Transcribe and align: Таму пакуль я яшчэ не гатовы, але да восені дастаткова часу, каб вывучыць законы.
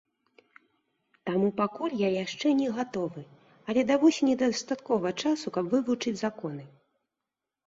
Таму 1.29 1.49
пакуль 1.59 1.93
я 1.99 2.09
яшчэ 2.23 2.47
не 2.61 2.69
гатовы, 2.77 3.23
але 3.71 3.81
да 3.91 3.99
восені 4.05 4.35
дастаткова 4.43 5.07
часу, 5.27 5.47
каб 5.61 5.65
вывучыць 5.77 6.17
законы. 6.25 6.63